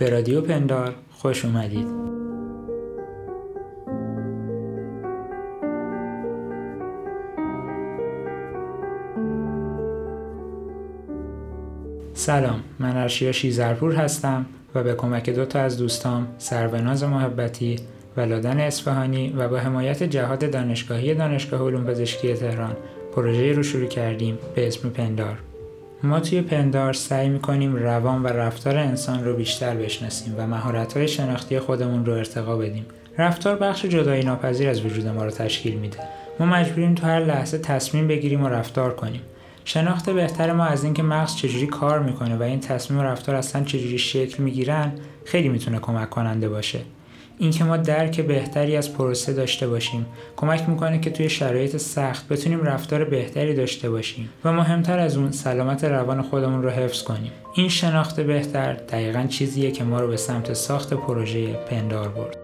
[0.00, 1.86] به رادیو پندار خوش اومدید.
[12.14, 17.76] سلام من ارشیا شیزرپور هستم و به کمک دو تا از دوستام سروناز محبتی
[18.16, 22.76] و لادن اصفهانی و با حمایت جهاد دانشگاهی دانشگاه علوم پزشکی تهران
[23.16, 25.49] پروژه رو شروع کردیم به اسم پندار.
[26.02, 31.58] ما توی پندار سعی می‌کنیم روان و رفتار انسان رو بیشتر بشناسیم و مهارت‌های شناختی
[31.58, 32.86] خودمون رو ارتقا بدیم.
[33.18, 35.98] رفتار بخش جدایی ناپذیر از وجود ما رو تشکیل میده.
[36.40, 39.20] ما مجبوریم تو هر لحظه تصمیم بگیریم و رفتار کنیم.
[39.64, 43.64] شناخت بهتر ما از اینکه مغز چجوری کار می‌کنه و این تصمیم و رفتار اصلا
[43.64, 44.92] چجوری شکل می‌گیرن
[45.24, 46.78] خیلی می‌تونه کمک کننده باشه.
[47.40, 50.06] اینکه ما درک بهتری از پروسه داشته باشیم.
[50.36, 55.30] کمک می‌کنه که توی شرایط سخت بتونیم رفتار بهتری داشته باشیم و مهمتر از اون
[55.30, 57.32] سلامت روان خودمون رو حفظ کنیم.
[57.54, 62.36] این شناخت بهتر دقیقا چیزیه که ما رو به سمت ساخت پروژه پندار برد.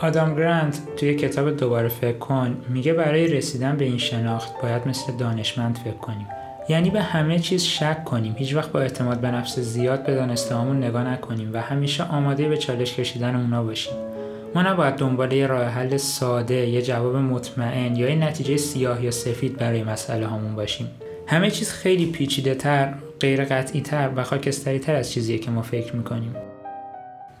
[0.00, 5.16] آدام گرانت توی کتاب دوباره فکر کن میگه برای رسیدن به این شناخت باید مثل
[5.16, 6.26] دانشمند فکر کنیم.
[6.68, 8.34] یعنی به همه چیز شک کنیم.
[8.38, 12.56] هیچ وقت با اعتماد به نفس زیاد به دانستهامون نگاه نکنیم و همیشه آماده به
[12.56, 13.94] چالش کشیدن اونا باشیم.
[14.54, 19.10] ما نباید دنبال یه راه حل ساده یه جواب مطمئن یا یه نتیجه سیاه یا
[19.10, 20.86] سفید برای مسئله هامون باشیم.
[21.26, 25.62] همه چیز خیلی پیچیده تر غیر قطعی تر و خاکستری تر از چیزیه که ما
[25.62, 26.36] فکر می‌کنیم.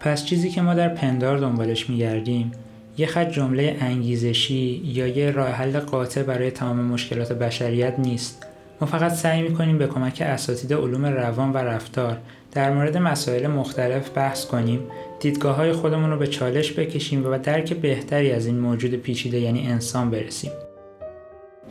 [0.00, 2.52] پس چیزی که ما در پندار دنبالش میگردیم
[2.98, 8.46] یه خط جمله انگیزشی یا یه راه حل قاطع برای تمام مشکلات بشریت نیست.
[8.80, 12.16] ما فقط سعی می‌کنیم به کمک اساتید علوم روان و رفتار
[12.52, 14.80] در مورد مسائل مختلف بحث کنیم
[15.20, 19.40] دیدگاه های خودمون رو به چالش بکشیم و به درک بهتری از این موجود پیچیده
[19.40, 20.50] یعنی انسان برسیم.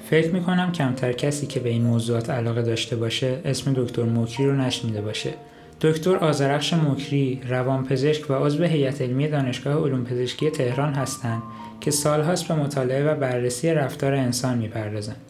[0.10, 4.56] فکر می‌کنم کمتر کسی که به این موضوعات علاقه داشته باشه اسم دکتر موکری رو
[4.56, 5.34] نشنیده باشه.
[5.82, 11.42] دکتر آزرخش موکری روانپزشک و عضو هیئت علمی دانشگاه علوم پزشکی تهران هستند
[11.82, 15.22] که سالهاست به مطالعه و بررسی رفتار انسان می‌پردازند.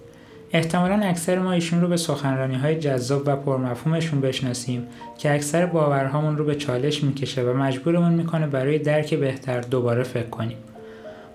[0.51, 4.87] احتمالا اکثر ما ایشون رو به سخنرانی های جذاب و پرمفهومشون بشناسیم
[5.17, 10.29] که اکثر باورهامون رو به چالش می‌کشه و مجبورمون می‌کنه برای درک بهتر دوباره فکر
[10.29, 10.57] کنیم.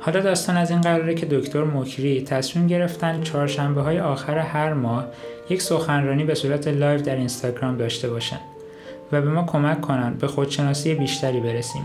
[0.00, 5.06] حالا داستان از این قراره که دکتر مکری تصمیم گرفتن چهارشنبه های آخر هر ماه
[5.50, 8.40] یک سخنرانی به صورت live در اینستاگرام داشته باشن
[9.12, 11.82] و به ما کمک کنن به خودشناسی بیشتری برسیم.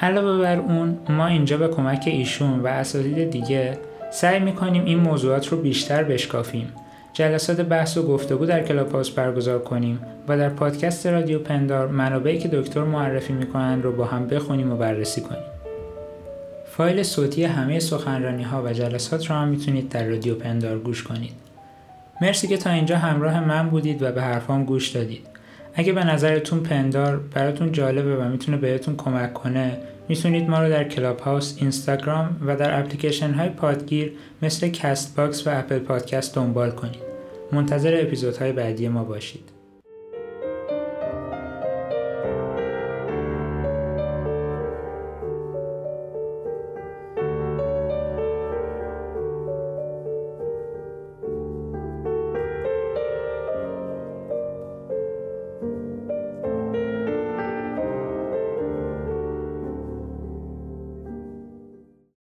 [0.00, 3.78] علاوه بر اون ما اینجا به کمک ایشون و اساتید دیگه
[4.16, 6.72] سعی می‌کنیم این موضوعات رو بیشتر بشکافیم.
[7.12, 12.38] جلسات بحث و گفتگو در کلاب هاوس برگزار کنیم و در پادکست رادیو پندار منابعی
[12.38, 15.42] که دکتر معرفی می‌کنند رو با هم بخونیم و بررسی کنیم.
[16.66, 21.32] فایل صوتی همه سخنرانی ها و جلسات رو هم می‌تونید در رادیو پندار گوش کنید.
[22.20, 25.26] مرسی که تا اینجا همراه من بودید و به حرفام گوش دادید.
[25.78, 29.78] اگه به نظرتون پندار براتون جالبه و می‌تونه بهتون کمک کنه
[30.08, 35.50] می‌تونید ما رو در کلاب هاوس، اینستاگرام و در اپلیکیشن های پادگیر مثل Castbox و
[35.58, 37.06] Apple Podcast دنبال کنید.
[37.52, 39.55] منتظر اپیزودهای بعدی ما باشید.